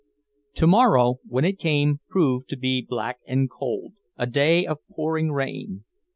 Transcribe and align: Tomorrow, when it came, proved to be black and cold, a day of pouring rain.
Tomorrow, 0.55 1.19
when 1.27 1.45
it 1.45 1.59
came, 1.59 1.99
proved 2.09 2.49
to 2.49 2.57
be 2.57 2.81
black 2.81 3.19
and 3.27 3.47
cold, 3.47 3.93
a 4.17 4.25
day 4.25 4.65
of 4.65 4.79
pouring 4.89 5.31
rain. 5.31 5.83